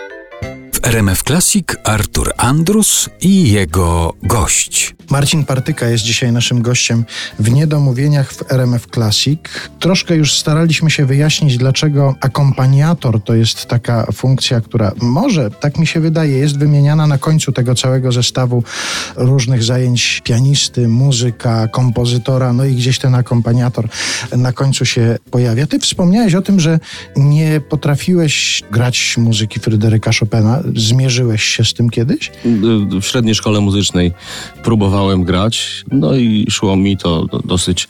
Thank 0.00 0.12
you. 0.12 0.29
RMF 0.90 1.22
Classic 1.22 1.66
Artur 1.84 2.32
Andrus 2.36 3.08
i 3.20 3.52
jego 3.52 4.14
gość. 4.22 4.94
Marcin 5.10 5.44
Partyka 5.44 5.88
jest 5.88 6.04
dzisiaj 6.04 6.32
naszym 6.32 6.62
gościem 6.62 7.04
w 7.38 7.50
Niedomówieniach 7.50 8.32
w 8.32 8.52
RMF 8.52 8.86
Classic. 8.94 9.40
Troszkę 9.80 10.16
już 10.16 10.38
staraliśmy 10.38 10.90
się 10.90 11.06
wyjaśnić, 11.06 11.56
dlaczego 11.56 12.14
akompaniator 12.20 13.22
to 13.22 13.34
jest 13.34 13.66
taka 13.66 14.06
funkcja, 14.12 14.60
która 14.60 14.92
może, 15.02 15.50
tak 15.50 15.78
mi 15.78 15.86
się 15.86 16.00
wydaje, 16.00 16.38
jest 16.38 16.58
wymieniana 16.58 17.06
na 17.06 17.18
końcu 17.18 17.52
tego 17.52 17.74
całego 17.74 18.12
zestawu 18.12 18.62
różnych 19.16 19.62
zajęć 19.62 20.20
pianisty, 20.24 20.88
muzyka, 20.88 21.68
kompozytora, 21.68 22.52
no 22.52 22.64
i 22.64 22.74
gdzieś 22.74 22.98
ten 22.98 23.14
akompaniator 23.14 23.88
na 24.36 24.52
końcu 24.52 24.84
się 24.84 25.18
pojawia. 25.30 25.66
Ty 25.66 25.78
wspomniałeś 25.78 26.34
o 26.34 26.42
tym, 26.42 26.60
że 26.60 26.78
nie 27.16 27.60
potrafiłeś 27.60 28.62
grać 28.70 29.14
muzyki 29.18 29.60
Fryderyka 29.60 30.10
Chopina. 30.20 30.62
Zmierzyłeś 30.80 31.42
się 31.42 31.64
z 31.64 31.74
tym 31.74 31.90
kiedyś? 31.90 32.32
W 33.00 33.04
średniej 33.04 33.34
szkole 33.34 33.60
muzycznej 33.60 34.12
próbowałem 34.64 35.24
grać, 35.24 35.84
no 35.92 36.14
i 36.16 36.46
szło 36.50 36.76
mi 36.76 36.96
to 36.96 37.24
do- 37.24 37.38
dosyć 37.38 37.88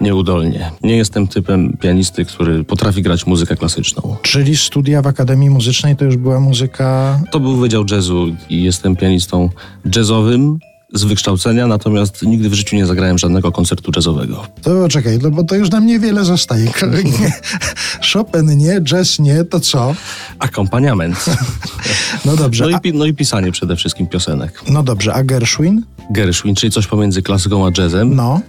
nieudolnie. 0.00 0.70
Nie 0.82 0.96
jestem 0.96 1.28
typem 1.28 1.76
pianisty, 1.80 2.24
który 2.24 2.64
potrafi 2.64 3.02
grać 3.02 3.26
muzykę 3.26 3.56
klasyczną. 3.56 4.16
Czyli 4.22 4.56
studia 4.56 5.02
w 5.02 5.06
Akademii 5.06 5.50
Muzycznej 5.50 5.96
to 5.96 6.04
już 6.04 6.16
była 6.16 6.40
muzyka 6.40 7.20
To 7.30 7.40
był 7.40 7.56
Wydział 7.56 7.84
Jazzu 7.90 8.26
i 8.50 8.62
jestem 8.62 8.96
pianistą 8.96 9.50
jazzowym 9.96 10.58
z 10.92 11.04
wykształcenia, 11.04 11.66
natomiast 11.66 12.22
nigdy 12.22 12.48
w 12.48 12.54
życiu 12.54 12.76
nie 12.76 12.86
zagrałem 12.86 13.18
żadnego 13.18 13.52
koncertu 13.52 13.92
jazzowego. 13.96 14.46
To 14.62 14.88
czekaj, 14.88 15.18
no 15.22 15.30
bo 15.30 15.44
to 15.44 15.54
już 15.54 15.70
nam 15.70 15.86
niewiele 15.86 16.24
zostaje. 16.24 16.72
Chopin 18.12 18.56
nie, 18.58 18.80
jazz 18.80 19.18
nie, 19.18 19.44
to 19.44 19.60
co? 19.60 19.94
Akompaniament. 20.38 21.24
No 22.24 22.36
dobrze, 22.36 22.66
No 22.70 22.78
i, 22.84 22.92
no 22.92 23.04
i 23.04 23.14
pisanie 23.14 23.52
przede 23.52 23.76
wszystkim 23.76 24.06
piosenek. 24.06 24.62
no 24.68 24.82
dobrze, 24.82 25.14
a 25.14 25.22
Gershwin? 25.24 25.82
Gershwin, 26.10 26.54
czyli 26.54 26.72
coś 26.72 26.86
pomiędzy 26.86 27.22
klasyką 27.22 27.66
a 27.66 27.70
jazzem. 27.78 28.16
No, 28.16 28.40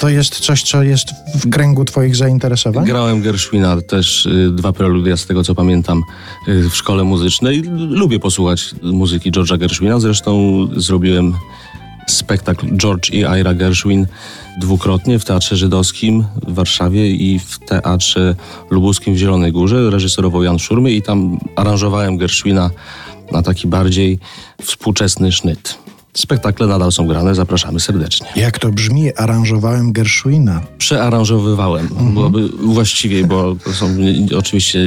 to 0.00 0.08
jest 0.08 0.40
coś, 0.40 0.62
co 0.62 0.82
jest 0.82 1.06
w 1.34 1.50
kręgu 1.50 1.84
twoich 1.84 2.16
zainteresowań? 2.16 2.86
Grałem 2.86 3.22
Gershwina 3.22 3.80
też 3.80 4.26
y, 4.26 4.50
dwa 4.52 4.72
preludia 4.72 5.16
z 5.16 5.26
tego 5.26 5.44
co 5.44 5.54
pamiętam 5.54 6.02
y, 6.48 6.68
w 6.70 6.76
szkole 6.76 7.04
muzycznej. 7.04 7.62
Lubię 7.74 8.18
posłuchać 8.20 8.74
muzyki 8.82 9.32
George'a 9.32 9.58
Gershwina, 9.58 10.00
zresztą 10.00 10.58
zrobiłem 10.76 11.34
spektakl 12.06 12.76
George 12.76 13.10
i 13.10 13.18
Ira 13.40 13.54
Gershwin 13.54 14.06
dwukrotnie 14.60 15.18
w 15.18 15.24
Teatrze 15.24 15.56
Żydowskim 15.56 16.24
w 16.46 16.54
Warszawie 16.54 17.10
i 17.10 17.38
w 17.38 17.58
Teatrze 17.58 18.34
Lubuskim 18.70 19.14
w 19.14 19.18
Zielonej 19.18 19.52
Górze. 19.52 19.90
Reżyserował 19.90 20.42
Jan 20.42 20.58
Szurmy 20.58 20.90
i 20.90 21.02
tam 21.02 21.38
aranżowałem 21.56 22.16
Gershwina 22.16 22.70
na 23.32 23.42
taki 23.42 23.68
bardziej 23.68 24.18
współczesny 24.62 25.32
sznyt. 25.32 25.83
Spektakle 26.14 26.66
nadal 26.66 26.92
są 26.92 27.06
grane, 27.06 27.34
zapraszamy 27.34 27.80
serdecznie. 27.80 28.26
Jak 28.36 28.58
to 28.58 28.72
brzmi, 28.72 29.14
aranżowałem 29.16 29.92
Gershwina. 29.92 30.60
Przearanżowywałem, 30.78 31.88
byłoby 32.14 32.48
właściwie, 32.48 33.24
bo 33.26 33.56
to 33.64 33.72
są 33.72 33.96
oczywiście 34.38 34.78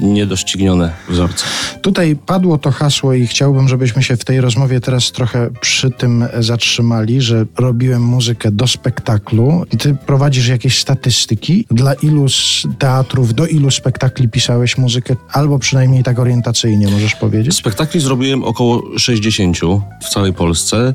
niedoścignione 0.00 0.92
wzorce. 1.08 1.44
Tutaj 1.82 2.16
padło 2.16 2.58
to 2.58 2.70
hasło 2.70 3.14
i 3.14 3.26
chciałbym, 3.26 3.68
żebyśmy 3.68 4.02
się 4.02 4.16
w 4.16 4.24
tej 4.24 4.40
rozmowie 4.40 4.80
teraz 4.80 5.12
trochę 5.12 5.50
przy 5.60 5.90
tym 5.90 6.24
zatrzymali, 6.40 7.20
że 7.20 7.46
robiłem 7.58 8.02
muzykę 8.02 8.50
do 8.50 8.66
spektaklu. 8.66 9.64
Ty 9.78 9.96
prowadzisz 10.06 10.48
jakieś 10.48 10.78
statystyki, 10.78 11.66
dla 11.70 11.94
ilu 11.94 12.26
teatrów, 12.78 13.34
do 13.34 13.46
ilu 13.46 13.70
spektakli 13.70 14.28
pisałeś 14.28 14.78
muzykę, 14.78 15.16
albo 15.32 15.58
przynajmniej 15.58 16.02
tak 16.02 16.18
orientacyjnie 16.18 16.88
możesz 16.88 17.14
powiedzieć? 17.14 17.54
Spektakli 17.54 18.00
zrobiłem 18.00 18.44
około 18.44 18.98
60 18.98 19.58
w 20.02 20.08
całej 20.08 20.32
Polsce, 20.32 20.61
Polsce. 20.62 20.94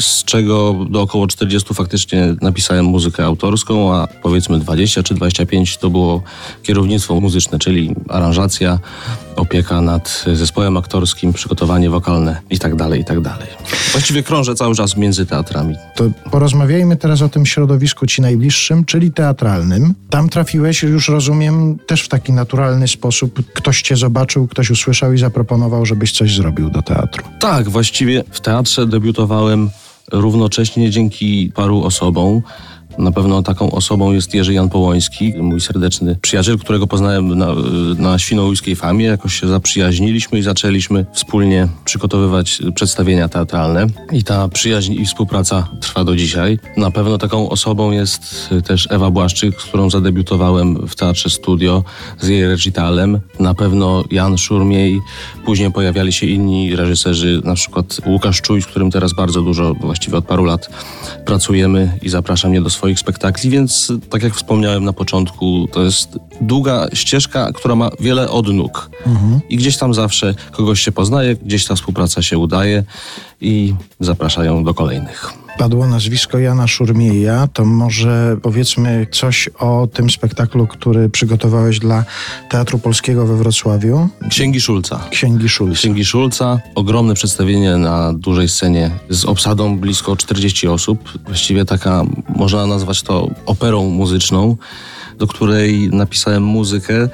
Z 0.00 0.24
czego 0.24 0.86
do 0.90 1.02
około 1.02 1.26
40 1.26 1.74
faktycznie 1.74 2.34
napisałem 2.42 2.84
muzykę 2.84 3.24
autorską, 3.24 3.94
a 3.94 4.08
powiedzmy 4.22 4.58
20 4.58 5.02
czy 5.02 5.14
25 5.14 5.76
to 5.76 5.90
było 5.90 6.22
kierownictwo 6.62 7.20
muzyczne, 7.20 7.58
czyli 7.58 7.94
aranżacja, 8.08 8.78
opieka 9.36 9.80
nad 9.80 10.24
zespołem 10.32 10.76
aktorskim, 10.76 11.32
przygotowanie 11.32 11.90
wokalne 11.90 12.40
i 12.50 12.58
tak 12.58 12.76
dalej, 12.76 13.00
i 13.00 13.04
tak 13.04 13.20
dalej. 13.20 13.48
Właściwie 13.92 14.22
krążę 14.22 14.54
cały 14.54 14.74
czas 14.74 14.96
między 14.96 15.26
teatrami. 15.26 15.74
To 15.96 16.04
porozmawiajmy 16.30 16.96
teraz 16.96 17.22
o 17.22 17.28
tym 17.28 17.46
środowisku 17.46 18.06
ci 18.06 18.22
najbliższym, 18.22 18.84
czyli 18.84 19.12
teatralnym. 19.12 19.94
Tam 20.10 20.28
trafiłeś, 20.28 20.82
już 20.82 21.08
rozumiem, 21.08 21.78
też 21.86 22.02
w 22.02 22.08
taki 22.08 22.32
naturalny 22.32 22.88
sposób. 22.88 23.42
Ktoś 23.54 23.82
cię 23.82 23.96
zobaczył, 23.96 24.48
ktoś 24.48 24.70
usłyszał 24.70 25.12
i 25.12 25.18
zaproponował, 25.18 25.86
żebyś 25.86 26.12
coś 26.12 26.36
zrobił 26.36 26.70
do 26.70 26.82
teatru. 26.82 27.24
Tak, 27.40 27.68
właściwie 27.68 28.24
w 28.30 28.40
teatrze 28.40 28.86
debiutowałem 28.86 29.70
równocześnie 30.12 30.90
dzięki 30.90 31.52
paru 31.54 31.84
osobom. 31.84 32.42
Na 32.98 33.12
pewno 33.12 33.42
taką 33.42 33.70
osobą 33.70 34.12
jest 34.12 34.34
Jerzy 34.34 34.54
Jan 34.54 34.68
Połoński, 34.68 35.34
mój 35.40 35.60
serdeczny 35.60 36.16
przyjaciel, 36.22 36.58
którego 36.58 36.86
poznałem 36.86 37.38
na, 37.38 37.54
na 37.98 38.18
Świnoujskiej 38.18 38.76
Famie. 38.76 39.06
Jakoś 39.06 39.40
się 39.40 39.48
zaprzyjaźniliśmy 39.48 40.38
i 40.38 40.42
zaczęliśmy 40.42 41.06
wspólnie 41.12 41.68
przygotowywać 41.84 42.58
przedstawienia 42.74 43.28
teatralne. 43.28 43.86
I 44.12 44.24
ta 44.24 44.48
przyjaźń 44.48 44.92
i 44.92 45.06
współpraca 45.06 45.68
trwa 45.80 46.04
do 46.04 46.16
dzisiaj. 46.16 46.58
Na 46.76 46.90
pewno 46.90 47.18
taką 47.18 47.48
osobą 47.48 47.90
jest 47.90 48.50
też 48.64 48.88
Ewa 48.90 49.10
Błaszczyk, 49.10 49.62
z 49.62 49.64
którą 49.64 49.90
zadebiutowałem 49.90 50.88
w 50.88 50.96
Teatrze 50.96 51.30
Studio 51.30 51.84
z 52.20 52.28
jej 52.28 52.48
recitalem. 52.48 53.20
Na 53.40 53.54
pewno 53.54 54.04
Jan 54.10 54.38
Szurmiej. 54.38 55.00
Później 55.44 55.72
pojawiali 55.72 56.12
się 56.12 56.26
inni 56.26 56.76
reżyserzy, 56.76 57.40
na 57.44 57.54
przykład 57.54 58.00
Łukasz 58.06 58.42
Czuj, 58.42 58.62
z 58.62 58.66
którym 58.66 58.90
teraz 58.90 59.12
bardzo 59.12 59.42
dużo, 59.42 59.74
właściwie 59.74 60.16
od 60.16 60.26
paru 60.26 60.44
lat 60.44 60.70
pracujemy 61.24 61.98
i 62.02 62.08
zaprasza 62.08 62.48
mnie 62.48 62.60
do 62.60 62.70
swoich 62.88 62.98
spektakli, 62.98 63.50
więc 63.50 63.92
tak 64.10 64.22
jak 64.22 64.34
wspomniałem 64.34 64.84
na 64.84 64.92
początku, 64.92 65.68
to 65.72 65.82
jest 65.82 66.18
długa 66.40 66.88
ścieżka, 66.92 67.52
która 67.52 67.74
ma 67.74 67.90
wiele 68.00 68.30
odnóg. 68.30 68.90
I 69.48 69.56
gdzieś 69.56 69.76
tam 69.76 69.94
zawsze 69.94 70.34
kogoś 70.52 70.80
się 70.80 70.92
poznaje, 70.92 71.36
gdzieś 71.36 71.66
ta 71.66 71.74
współpraca 71.74 72.22
się 72.22 72.38
udaje 72.38 72.84
i 73.40 73.74
zapraszają 74.00 74.64
do 74.64 74.74
kolejnych. 74.74 75.32
Padło 75.58 75.86
nazwisko 75.86 76.38
Jana 76.38 76.66
Szurmieja, 76.66 77.48
to 77.52 77.64
może 77.64 78.36
powiedzmy 78.42 79.06
coś 79.10 79.50
o 79.58 79.88
tym 79.92 80.10
spektaklu, 80.10 80.66
który 80.66 81.08
przygotowałeś 81.08 81.78
dla 81.78 82.04
Teatru 82.50 82.78
Polskiego 82.78 83.26
we 83.26 83.36
Wrocławiu. 83.36 84.08
Księgi 84.30 84.60
Szulca. 84.60 85.00
Księgi 85.10 85.48
Szulca. 85.48 85.74
Księgi 85.74 86.04
Szulca, 86.04 86.60
ogromne 86.74 87.14
przedstawienie 87.14 87.76
na 87.76 88.12
dużej 88.12 88.48
scenie 88.48 88.90
z 89.08 89.24
obsadą 89.24 89.78
blisko 89.78 90.16
40 90.16 90.68
osób. 90.68 91.12
Właściwie 91.26 91.64
taka, 91.64 92.04
można 92.36 92.66
nazwać 92.66 93.02
to 93.02 93.28
operą 93.46 93.90
muzyczną, 93.90 94.56
do 95.18 95.26
której 95.26 95.88
napisałem 95.92 96.42
muzykę 96.42 97.08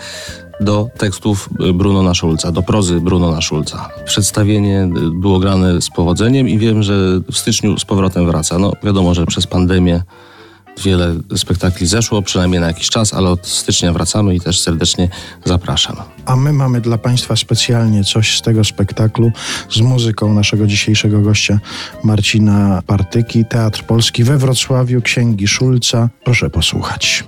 do 0.60 0.88
tekstów 0.98 1.48
Brunona 1.74 2.14
Szulca, 2.14 2.52
do 2.52 2.62
prozy 2.62 3.00
Brunona 3.00 3.40
Szulca. 3.40 3.88
Przedstawienie 4.04 4.88
było 5.12 5.38
grane 5.38 5.80
z 5.80 5.90
powodzeniem 5.90 6.48
i 6.48 6.58
wiem, 6.58 6.82
że 6.82 7.20
w 7.32 7.38
styczniu 7.38 7.78
z 7.78 7.84
powrotem 7.84 8.26
wraca. 8.26 8.58
No 8.58 8.72
wiadomo, 8.82 9.14
że 9.14 9.26
przez 9.26 9.46
pandemię 9.46 10.02
wiele 10.84 11.14
spektakli 11.36 11.86
zeszło, 11.86 12.22
przynajmniej 12.22 12.60
na 12.60 12.66
jakiś 12.66 12.88
czas, 12.88 13.14
ale 13.14 13.30
od 13.30 13.46
stycznia 13.46 13.92
wracamy 13.92 14.34
i 14.34 14.40
też 14.40 14.60
serdecznie 14.60 15.08
zapraszam. 15.44 15.96
A 16.26 16.36
my 16.36 16.52
mamy 16.52 16.80
dla 16.80 16.98
Państwa 16.98 17.36
specjalnie 17.36 18.04
coś 18.04 18.38
z 18.38 18.42
tego 18.42 18.64
spektaklu 18.64 19.32
z 19.70 19.80
muzyką 19.80 20.34
naszego 20.34 20.66
dzisiejszego 20.66 21.20
gościa 21.20 21.58
Marcina 22.04 22.82
Partyki, 22.86 23.44
Teatr 23.44 23.82
Polski 23.82 24.24
we 24.24 24.38
Wrocławiu, 24.38 25.02
Księgi 25.02 25.48
Szulca. 25.48 26.08
Proszę 26.24 26.50
posłuchać. 26.50 27.24